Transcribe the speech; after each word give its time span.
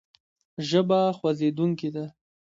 ژبه 0.67 0.99
خوځېدونکې 1.17 1.89
ده. 1.95 2.05